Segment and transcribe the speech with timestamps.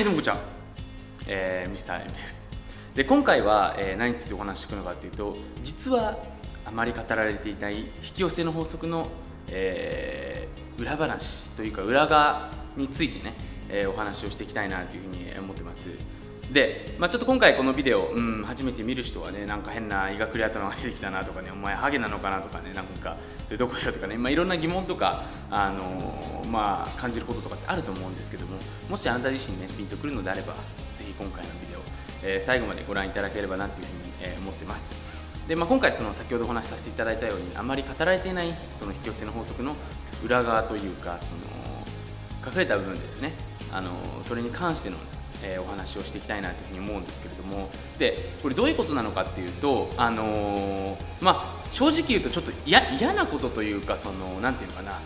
[0.00, 0.40] はいどうもこんにちは、
[1.26, 2.48] えー、ミスター M です
[2.94, 6.16] で今回は、えー、何についてお話ししていくのかというと実は
[6.64, 9.08] あまり語られていない引き寄せの法則の、
[9.48, 13.34] えー、裏話というか裏側についてね、
[13.68, 15.88] えー、お話をしていきたいなというふうに思ってます。
[16.52, 23.16] で、まあ、ちょっと今回このビデオ、うん、初めて見る人はねなんか変な医学レ頭が出てきたなとかねお前ハゲなのかなとかねなんか
[23.46, 28.56] それどこだよとかね、まあ、いろんな疑問とか、あのー、まあ、感じることとかってあると思うんですけども
[28.88, 30.54] もしあなた自身ねピンとくるのであれば
[30.96, 31.80] ぜひ今回のビデオ、
[32.24, 34.96] えー、最後までご覧いただければなというふうに、えー、思ってます。
[35.46, 39.74] で、まあ、今回その先ほどお話しさせていただいたようにあまり語られていないその引き寄せの法則の
[40.24, 43.34] 裏側というかその隠れた部分ですね。
[43.72, 43.92] あの
[44.24, 44.96] それに関しての
[45.42, 47.70] えー、お話をしていきたいなというふうに思うんですけれども。
[47.98, 52.80] でこれどういうことなのかっていうと、あのー、まあ、正直言うとちょっと嫌
[53.12, 54.98] なことというかそのなんていうのかな。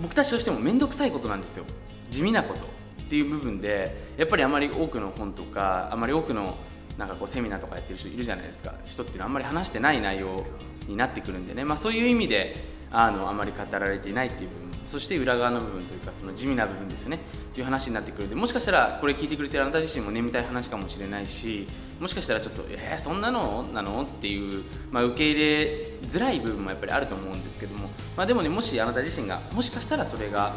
[0.00, 1.64] 僕たちとしても面倒くさいことなんですよ。
[2.10, 4.08] 地味なことっていう部分で。
[4.16, 6.56] やっぱりあまり多くの本とかあまり多くの
[6.96, 8.74] なんかこうセミナーとかやってる人いるじゃないですか。
[8.84, 10.44] 人っていうのはあんまり話してない内容
[10.86, 12.56] になってくるんでね、まあ、そういう意味で
[12.90, 17.20] あのあまり語られていないっていう部分そして裏側の部分というかその地味な部分ですよね。
[17.54, 21.66] という話になってくるでもしかしたらこれ聞いてくれてるあなた自身も眠たい話かもしれないし
[22.00, 24.02] もしかしたらちょっとえー、そんなのなの？
[24.02, 30.54] っていう、まあ、受け入れづらい部分もやっぱりあると思うんですけども、まあ、でもねもしあなた自身がもしかしたらそれが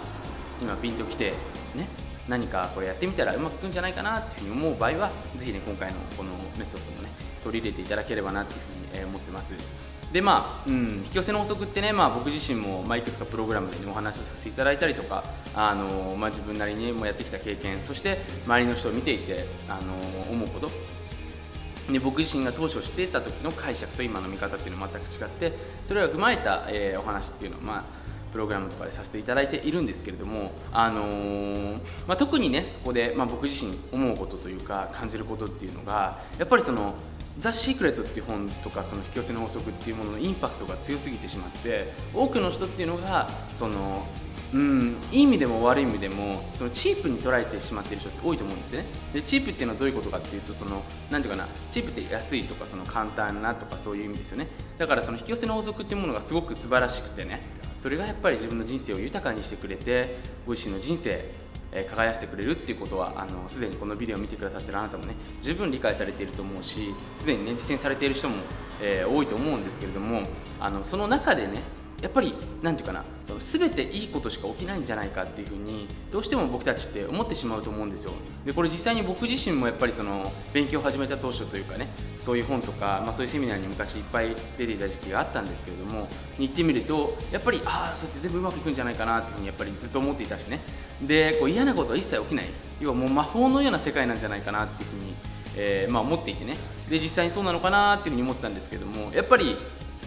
[0.61, 1.33] 今ピンときて
[1.75, 1.88] ね
[2.29, 7.09] 何かこれやってみたらうまくいくんじゃないかなっていうふうに思う場合はぜひね今回のこのメソッドもね
[7.43, 8.59] 取り入れていただければなっていう
[8.93, 9.53] ふうに思ってます。
[10.11, 15.23] でまあ、うん、引き寄せの法則ってね、まあ、僕自身も、まあ、いくつかプログラムで、ね、お話をさせていただいたりとか
[15.55, 19.93] あの、まあ、自分なりにもやってきた経験そして周りの人を見ていてあの
[20.31, 20.69] 思うこと。
[21.91, 27.83] で僕自身が当初していた時の解釈と今の見方っていうのは全く違ってそれを踏まえた、えー、お話っていうのは、まあ、
[28.31, 31.73] プログラムとかでさせていただいているんですけれども、あのー、
[32.07, 36.94] まあ、特にねそこで、まあ、僕自身思うことというか感じることっていうのがやっぱりその
[37.40, 44.06] ザ・シークレットっていう本とかその引き寄せの法則っていうもののインパクトが強すぎてしまって多くの人っていうのがその
[44.53, 48.86] うん、いい意味でも悪い意味でもそのチープに捉えてしまっている人って多いと思うんですね。
[49.14, 54.48] でチープっていうのはどういうことかっていうとそのなんていうかなチープって安いとかその簡単なとかそういう意味ですよね。
[54.78, 57.42] だからその引き寄せの法則っていうものがすごく素晴らしくてね
[57.78, 61.31] それがやっぱり自分の人生を豊かにしてくれてご自身の人生
[61.71, 68.37] え輝かせてくれるっていうことはあのすでにこのビデオを見てくださってるあなたもね十分理解されていると思うしすでにね実践されている人も、
[68.81, 70.23] え、多いと思うんですけれども
[70.59, 71.63] あのその中でね
[72.01, 78.13] やっぱり何て言うかなその全ていいことしか起きないんじゃないかっていうふうにどうしても僕たちって思ってしまうと思うんですよ。
[78.45, 81.88] でこれ実際に僕自身もやっぱりその勉強を始めた当初というかね
[82.23, 86.07] そういう本とか、まあ、そういうセミナーに昔いっぱい出ていた時期があったんですけれども
[86.38, 90.59] に行ってみるとやっぱりああそうやって全部うまくいくんじゃないかなっていうふうにやっぱりずっと思っていたしね。
[91.06, 92.50] でこう嫌なことは一切起きない。
[92.79, 95.13] 要はもう魔法のような世界なんじゃないかなっていうふうに、
[95.56, 96.57] えー、まあ、思っていてね。
[96.89, 99.56] で実際にそうなのかなっていうふうに思ってたんですけどもやっぱり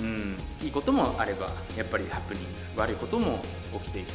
[0.00, 2.42] うん、いいこともあればやっぱりハプニン
[2.74, 3.40] グ悪いことも
[3.72, 4.12] 起きていて、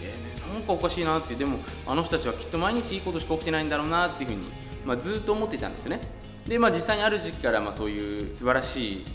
[0.52, 4.52] なんかおかしいなってでもあの人たちはきっと毎日いいことしか起きてないんだろうなっていうふうに、
[4.86, 6.02] まあ、ずっと思っていたんですよね。
[6.46, 9.06] で、まあ、実際にある時期からまあそういう素晴らしい、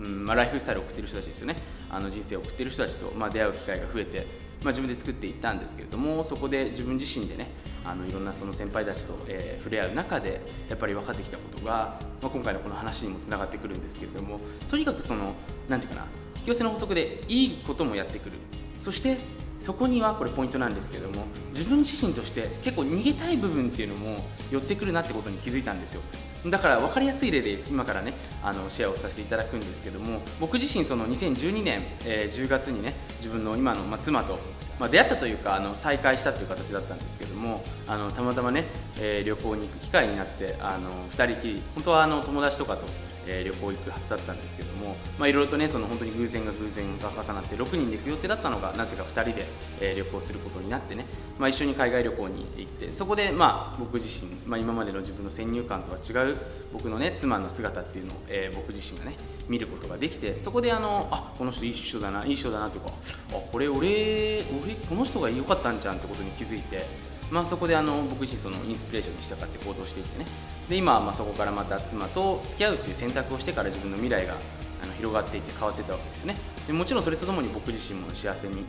[0.00, 1.56] うんまあ、ライフスタイルを送ってる人たちですよね。
[1.90, 4.26] あの人生を送ってる人たちと、まあ、出会う機会が増えて、
[4.62, 7.50] まあ、自分で作っていったんですけれどもそこで自分自身でね
[7.84, 15.34] あのいろんなその先輩たちと、えー、触れ合う中でやっぱり分かってきたことが、まあ、今回のこの話にもつながってくるんですけれどもとにかくその
[15.68, 18.38] 何て言うかな引き寄せの法則でいいこともやってくる。
[18.78, 19.16] そして
[19.60, 26.00] そこにはこれポイントなんですけども自分自身として結構逃げたい部分っていうのも寄ってくるなってことに気づいたんですよ。
[26.46, 34.38] だから分かりやすい例で今からねあのシェアをさせていただくんですけども僕自身その2012年、えー、10月にね自分の今の、ま、妻と
[34.82, 38.64] ま、出会ったというかあの再会したという形だったんですけどもあのたまたまね、
[38.98, 42.84] えー、旅行に行く機会になってあの2人きり本当はあの友達とかと、
[43.26, 44.96] え、旅行行くはずだったんですけども
[45.26, 49.46] いろいろとねその本当に偶然が偶然が重なって6人で行く予定だったのがなぜか2人で、
[49.80, 51.06] え、旅行することになってね、
[51.38, 56.36] まあ、一緒に海外旅行に行ってそこで、まあ、僕自身、まあ、今までの自分の先入観とは違う
[56.72, 59.16] 僕のね妻の姿っていうのを、えー、僕自身がね
[59.48, 62.90] 見ることができてそこであのあこの人いい人だないい人だなとか
[63.30, 66.86] あこれ俺俺この人が良かったんじゃんってことに気づいて、
[67.32, 70.26] まあ、そこであの僕自身そのインスピレーションに従って行動していってね。
[70.68, 74.34] で今はまそこからまた妻と付き合うっていう選択をしてから自分の未来が
[74.82, 76.36] あの広がっていって変わっていったわけですよね。
[76.66, 78.66] でもちろんそれとともに僕自身も幸せに、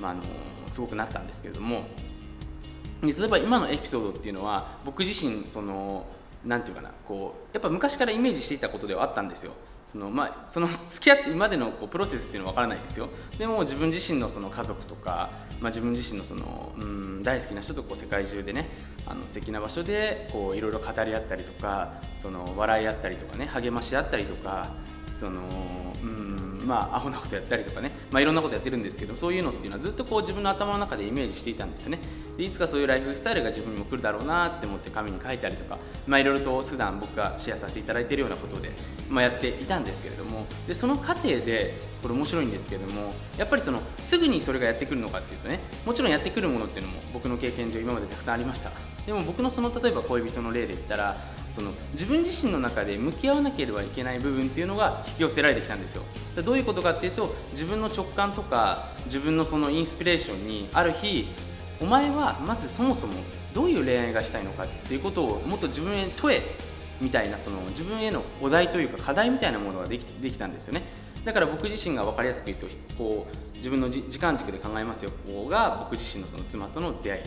[0.00, 0.22] まあ、あの
[0.66, 1.84] すごくなったんですけれども。
[3.02, 6.06] で例えば今のエピソードっていうのは僕自身その
[6.42, 9.52] 何て言うかなこうやっぱ昔からイメージしていたことではあったんですよ。
[9.84, 13.08] そのまあ、その付き合って今までのこうプロセスっていうのは分からないですよ。
[13.38, 15.30] でも自分自身のその家族とか、
[15.60, 18.68] まあ、自分自身のその、うん、大好きな人とこう世界中でね
[19.06, 24.74] あの素敵な場所でこういろいろ語り合ったりとかその笑い合ったりとかね励まし合ったりとか
[25.12, 25.40] その
[26.02, 31.98] うんまあアホなことやったりとかね、まあ、いろんなことやってるんですけどそういうのっていうのはずっとこう自分の頭の中でイメージしていたんですよね。
[32.36, 38.72] でいつかそういうライフスタイルが自分にも来るだろうなって思って紙に書いたりとか、まあ、いろいろと普段僕がシェアさせていただいてるようなことで、
[39.08, 40.46] まあ、やっていたんですけれども。
[40.66, 48.70] でその過程でこれ面白いんですけれどもやっぱりそのすぐにそれがやってくるのかっていうとねもちろんやってくるものっていうのも僕の経験上今までたくさんありました。
[49.06, 51.16] でも僕のその例えば恋人の例で言ったら
[51.56, 56.02] その自分自身の中で向き合わなければいけない部分っていうのが引き寄せられてきたんですよ。
[56.44, 61.28] どういうことかっていうと自分の直感とか自分のそのインスピレーションにある日
[61.80, 63.14] お前はまずそもそも
[63.54, 66.42] どういう恋愛がしたいのかっていうことをもっと自分へ問え
[67.00, 70.82] みたいなその自分へのお題というか課題みたいなものができできたんですよね。
[71.24, 72.66] だから僕自身が分かりやすく言うと
[72.98, 75.10] こう自分の時間軸で考えますよ。
[75.26, 77.22] ここが僕自身のその妻との出会い。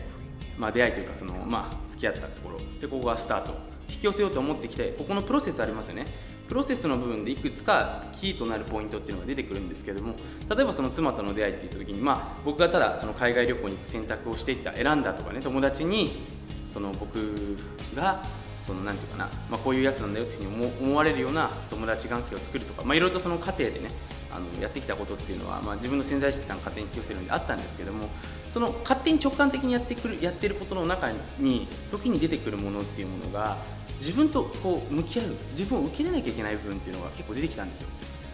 [0.59, 2.59] まあ、出会いというかその、まあ、付き合ったところ。
[2.81, 3.68] でここがスタート。
[3.89, 6.05] 引き寄せようと思ってきてここのプロセスありますよね。
[6.47, 10.15] プロセスの部分でいくつかキーとなるポイントっていうのが出てくるんですけども
[10.49, 16.23] 例えばその妻との出会いって言った時に、まあ、僕がただその海外旅行に行く選択をしていった選んだとかね友達に
[16.67, 17.55] その僕
[17.95, 18.23] が
[18.65, 23.91] そのなんていうかな、まあ、こういうやつなんだよっていうふうに思われるような友達関係を作るとか、まあ、いろいろとその過程でね
[24.31, 28.09] あのやってきたことっていうのは、まあ、自分の潜在意識さん勝手に引き寄せるんであったんですけども
[28.49, 33.57] その勝手に直感的にやってくるやってることの中に時に出てくるものっていうものが
[33.99, 37.89] 自分とこう向き合う自分を受け入れなきゃいけない部分っていうのが結構出てきたんですよ。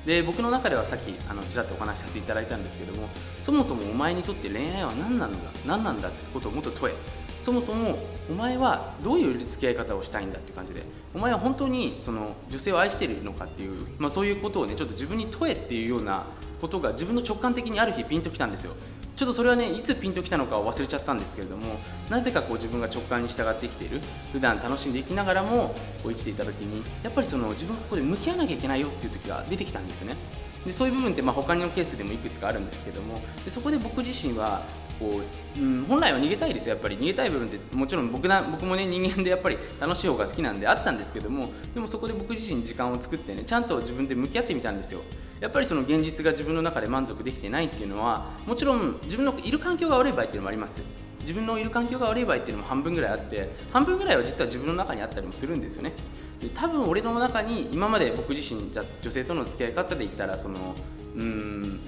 [0.06, 3.08] で僕の中ではさっきあのちらっとお話しさせていただいたんですけども
[3.42, 7.26] そもそもお前にとって恋愛は何なんだ何なんだってことをもっと問え。
[7.42, 10.82] そもそもお前はどういう付き合い方をしたいんだっていう感じで
[11.14, 16.26] お前は本当にその女性を愛しているのかっていう、まあ、そういうことをねちょっと自分に問えっていうような
[16.60, 18.74] ことが自分の直感的にある日ピンときたんですよ。
[19.16, 21.78] ちょっとそれはねいつピンときたのかを忘れちゃったんですけれども
[22.10, 24.02] なぜかこう自分が直感に従って生きている。
[24.34, 25.74] 普段楽しんで生きながらも
[26.04, 30.18] こう生きていた時にやっぱりその自分がここで向き合わなきゃいけないよっていう時が出てきたんですよね。
[30.66, 34.64] でそういう部分ってまあ他のケースでもいくつかあるんですけどもでそこで僕自身は
[35.00, 35.22] こ
[35.58, 36.76] う、うん、本来は逃げたいですよ。
[36.76, 45.02] やっぱり逃げたい部分ってもちろん僕な僕もね人間でやっぱり楽しい方が好きなんであったんですけどもでもそこで僕自身時間を作ってねちゃんと自分で向き合ってみたんですよ。
[45.40, 50.82] やっぱりその現実が自分の中で満足できてないっていうのはもちろん自分のいる環境が悪い場合っていうのもあります。
[51.22, 55.94] 自分のいる環境が悪い場合っていうのも半分ぐらいあって半分ぐらいは実は自分の中にあったりもするんですよね。
[56.40, 60.76] で多分俺の中に今まで僕自身じゃ女性との付き合い方で言ったらその
[61.16, 61.80] うん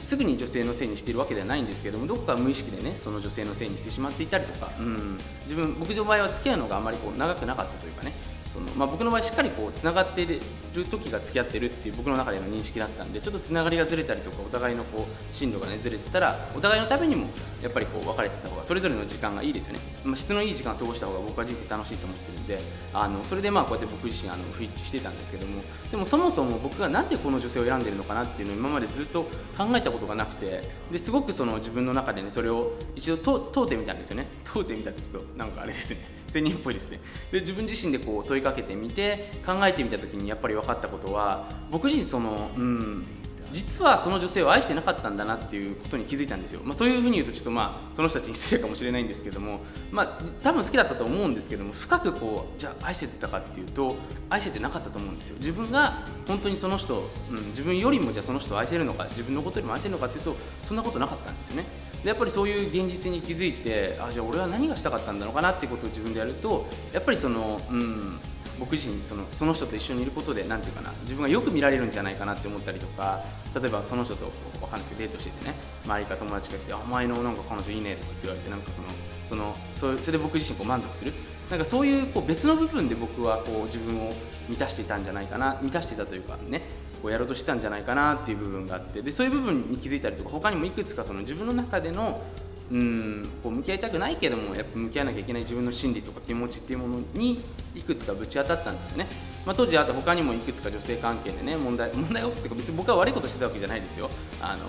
[0.00, 8.12] すぐに女性のせいにしているわけではないんですけどもどこか無意識でねその女性のせいにしてしまっていたりとか、うん、自分僕の場合は付き合うのがあまりこう長くなかったというかね。
[8.54, 10.40] その、まあ、僕の場合しっかりこうつながっている
[10.84, 17.26] 時が付き合ってるっていう僕の中での認識だったんでちょっとつながりがずれたりとかお互いのこう進路がねずれてたらお互いのためにも
[17.60, 22.60] やっぱりこう別れてた方がそれぞれの時間がいいですよね、まあ、質のいい時間を過ごした方が僕は人生楽しいと思ってるんで
[22.92, 29.24] あのそれでまあこうやって僕自身あの不一致してたんですけどもでもそもそも僕が何でこの女性を選んでるのかなっていうのを今までずっと
[29.58, 30.62] 考えたことがなくて
[30.92, 34.26] ですごくその自分の中でねそれを一度問うてみたんですよね。
[34.44, 36.13] 問うてみたってちょっとなんかあれですね。
[36.34, 37.00] 仙人っぽいですね。
[37.30, 43.06] で自分自身でこう問いかけてみて考えてみた時にやっぱり分かったことは僕自身そのうん
[43.52, 49.60] 実はその女性を愛してなかったんだなっていうことに気づいたんですよ、まあ、そういうふうに言うとちょっとまあその人たちに失礼かもしれないんですけども、
[49.92, 53.94] まあ、多分好きだったと思うんですけども深くこうじゃあ愛してたかっていうと
[54.28, 55.36] 愛しててなかったと思うんですよ。
[55.38, 61.93] 自分が本当にその人、うん、自分よりもじゃあその人を愛せるのか自分のことよりも愛せるのかっていうとそんなことなかったんですよね。
[62.04, 68.20] でやっぱりそういう現実に気づいてあじゃあ俺は何がしたかったんだろうかなってことを自分でやるとやっぱりそのうん
[68.60, 74.30] 僕自身そのその人と一緒にいることで何て言うかな自分がよく見られるんじゃないかなって思ったりとか例えばその人と
[74.60, 78.88] 分かんないですけどデートしててね周りから友達が来て「お前のなんか彼女いいね」とかって言われてなんかその
[79.24, 79.56] その
[79.96, 81.12] そそれで僕自身こう満足する。
[81.50, 84.12] なんかそういうこう別の部分で僕はこう自分を
[84.48, 86.62] 満たしていたんじゃないかな満たしていたというかね
[87.04, 92.22] こうやろうとしてたんじゃないかなっていう部分があってでそういう部分に気づいたりとか他にもいくつかその自分の中での
[92.72, 97.44] うんこう向き合いたくないけどもやっぱ向き合わなきゃいけない自分の心理とか気持ちっていうものに
[97.74, 99.08] いくつかぶち当たったんですよね、
[99.44, 104.08] まあ、当時あと他にもいくつか女性関係でね問題問題が起きてか別に僕は悪いことしてたわけじゃないですよ。
[104.40, 104.64] あの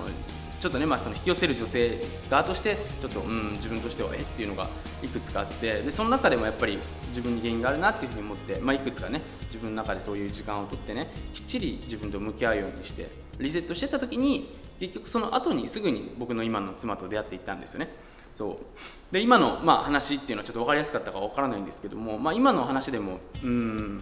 [0.66, 4.22] ちょっとね、まあ、その引き寄せる女性側としてちょっと、うん、自分としてはえ？
[4.22, 4.68] っていうのが
[5.04, 6.80] いくつかあってでその中でもやっぱり
[7.10, 17.90] 自分に原因があるなっていうふうに思って、まあ、いくつかね自分の中でそういう時間をとってねきっちり自分と向き合うようにしてリセットしてた時に結局その後にすぐに僕の今の妻と出会っていったんですよね。
[18.34, 24.02] そうで今の、まあ、話っていうのはちょっと分かりやすかったか分からないんですけども、まあ、今の話でもうん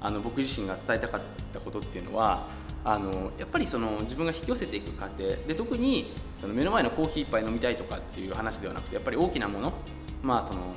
[0.00, 1.20] あの僕自身が伝えたかっ
[1.52, 2.46] たことっていうのは
[2.84, 5.28] あのやっぱりその自分が引き寄せていく過程。
[5.46, 9.72] で特にその目の前のコーヒー一杯飲みたいとかっていう話ではなくてやっぱり大きなもの
[10.22, 10.74] まあその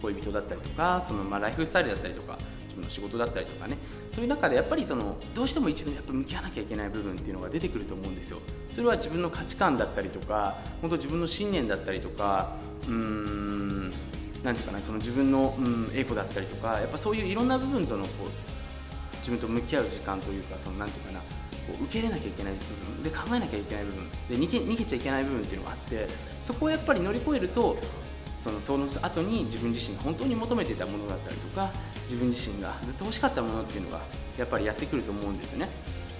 [0.00, 3.76] 恋人だったりとかそのまあライフスタイルだったりとか自分の仕事だったりとかね。
[4.12, 8.38] そういう中でやっぱりそのどうしても一度やっぱ向き合わなきゃいけない部分っていうのが出てくると思うんですよ。
[8.72, 13.92] それは自分の価値観だったりとか本当自分の信念だったりとかうーん
[14.42, 21.24] なんていうかなその自分の、うん、エゴだったりとかやっぱそういういろんな部分とのこう自分と向き合う時間というかそのなんていうかなこ
[21.80, 22.58] う受け入れなきゃいけない部
[22.94, 26.06] 分で考えなきゃいけない部分で逃げ逃げちゃいけない部分っていうのがあって
[26.42, 27.76] そこをやっぱり乗り越えると
[28.40, 31.70] そのその後に自分自身が本当に求めていたものだったりとか
[32.04, 34.00] 自分自身がずっと欲しかったものっていうのが
[34.38, 35.68] やっぱりやってくると思うんですよね。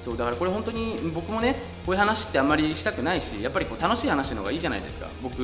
[0.08, 5.06] そうだからこれ本当に僕もねこういう話ってあんまりしたくないしやっぱりこう楽しい話の方がいいじゃないですか。
[5.22, 5.38] 僕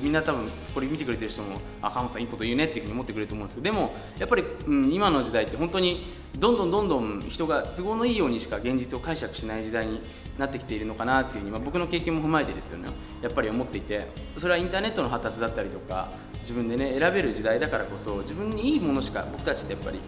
[0.00, 10.00] みんな多分これ見てくれてる人もあ川本さんいいこと言うねっていうふうに思ってくれると思うんですけどでもやっぱり、うん、今の時代って本当にどんどんどんどん人が都合のいいようにしか現実を解釈しない時代に
[10.38, 12.90] なってきているのかなっていうふうに、まあ、僕の経験も踏まえてですよね。
[13.20, 14.06] やっぱり思っていて
[14.38, 19.98] それはインターネットの発達だったりとか自分でね選べる時代だからこそ自分にいいものしか僕たちってやっぱり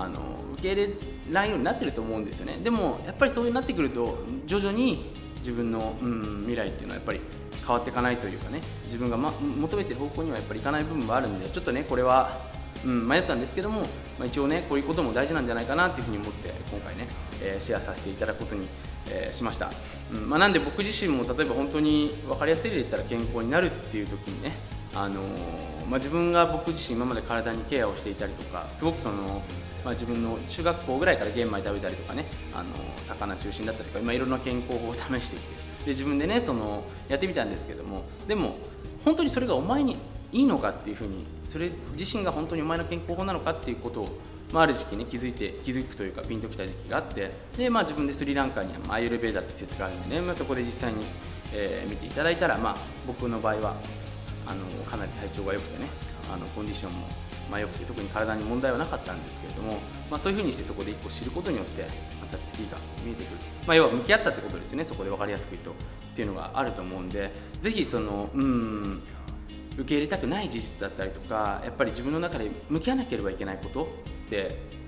[0.00, 0.18] あの
[0.54, 0.94] 受け入れ
[1.30, 2.58] ないようになってると思うんですよね。
[2.62, 7.20] でもやっぱりそういうになってくると徐々に自分の、うん、未来っていうのはやっぱり
[7.66, 8.60] 変わっていかないというかね。
[8.86, 12.40] 自分が、ま、求めてる方向にはやっぱりいかない部分もあるんでちょっとねこれは、
[12.84, 13.82] うん、迷ったんですけども、
[14.18, 17.06] まあ、一応ねこういうことも大事なんじゃないかなっていうふうに思って今回ね、
[17.42, 18.66] えー、シェアさせていただくことに、
[19.08, 19.70] え、しました、
[20.12, 24.56] うんまあ、なんで僕自身も例えば本当に分かりやすい例で言ったら健康になるっていう時にね
[24.94, 25.22] あの、
[25.88, 29.42] まあ、自分が僕自身今まで体にケアをしていたりとかすごくその
[29.84, 32.68] まあ、自分の中学校ぐらいから玄米食べたりとかねあの
[33.02, 38.56] 魚中心だったりとか今いろんな健康法を試してきてで自分でねそのやってみたんですけどもでも
[39.04, 39.96] 本当にそれがお前に
[40.32, 44.08] いいのかっていうふうにそれ自身が本当にお前の健康法なのかっていうことを、
[44.52, 51.04] まあ、ある時期ね気づいて気づくというかピンときた時期があってで、まあ、自分でスリランカにアイルベーダーって施設があるんでね、まあ、そこで実際に、
[51.52, 53.76] えー、見ていただいたら、まあ、僕の場合は
[54.50, 55.88] あのかなり体調が良くてね
[56.32, 57.06] あのコンディションも
[57.50, 59.78] まあ、よくて特に体に問題はなかったんですけれども、
[60.08, 61.82] まあ、そういうふうにしてそこで一個知ることによって
[62.20, 65.74] また月が見えてくる、まあ、要は向き合ったってことですよねそこで分かりやすく言うとっ
[66.14, 69.02] ていうのがあると思うんでぜひそのうん
[69.74, 73.84] 受け入れたくない事実だったりとかやっぱり自分の中で向き合わなければいけないこと
[74.26, 74.79] って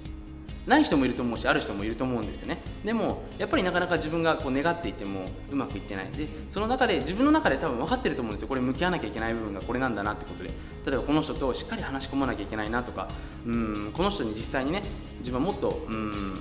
[0.66, 2.59] ない人もいると思うしある人もいると思うんですよね。
[2.85, 6.11] でもやっぱりなかなか自分がこう願っていてもうまくいってない。
[6.12, 8.49] でその中で自分の中で多分分かってると思うんですよ。
[8.49, 10.50] これ向き合わなきゃいけない部分がこれなんだなってことで。
[10.87, 13.09] 例えばこの人としっかり話し込まなきゃいけないなとか。
[13.45, 14.83] うんこの人に実際にね
[15.19, 16.40] 自分はもっとうん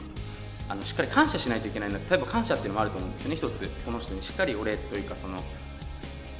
[0.69, 3.67] あのしっかり感謝しないといけないな例えば感謝っていうのもあると思うんですよね一つ。
[3.85, 5.41] この人にしっかりお礼というかそのい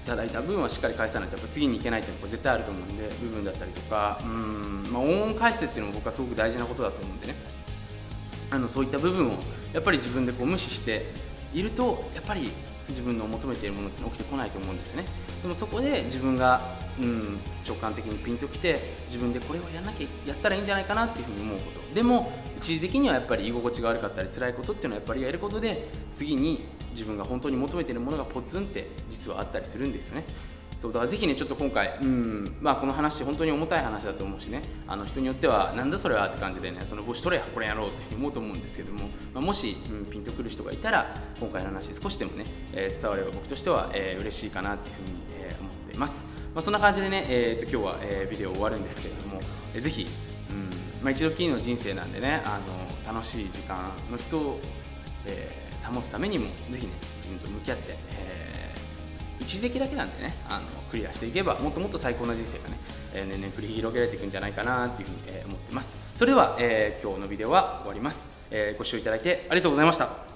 [0.06, 1.38] ただいた分はしっかり返さないと。
[1.38, 4.20] やっぱ次に行けないっていうのは絶対あると思うんで部分だったりとか。
[4.24, 7.36] うん、まあ、恩返すっていうのも僕はすごく大事なことだと思うんでね。
[8.52, 9.40] あのそういった部分を
[9.74, 11.06] やっぱり自分でこう無視して
[11.54, 12.52] いるとやっぱり
[12.90, 15.06] 自分の求めているものって起きてこないと思うんですね。
[15.42, 21.96] でもそこで自分が、うん、直感的にピンときて自分でこれをやんなきゃやったらいいんじゃないかなっていうふうに思うこと。
[21.96, 30.26] でも一時的にはやっぱり居心地が悪かったり辛いことっていうのはやっぱりやることで次に自分が本当に求めているものがポツンって実はあったりするんですよね。
[30.82, 49.40] そうだからぜひねちょっと今回、うんまあ、この話本当に重たい話だと思うしねあの人によってはなんだそれはって感じでねその帽子取れやこれやろうって思うと思うんですけども、まあ、もし、うん、ピンとくる人がいたら今回の話少しでもね、えー、伝われば僕としては、えー、嬉しいかなっていうふうに、えー、思っています、まあ、そんな感じでね、えーと、今日は、えー、ビデオ終わるんですけれども、
[49.76, 50.08] えー、ぜひ、
[50.50, 50.70] うん
[51.04, 52.60] まあ、一度きりの人生なんでねあ
[53.06, 54.58] の楽しい時間の質を、
[55.28, 58.51] えー、保つためにもぜひね自分と向き合って、えー
[59.42, 62.78] 一時だけなんでねあのクリアしていけばもっともっと最高な人生がね、
[63.14, 65.98] え、年々繰り広げられていくんじゃないかなっていうふうに、え、思ってます。
[66.16, 70.31] それでは、えー、今日のビデオは終わります、え、ご視聴いただいてありがとうございました。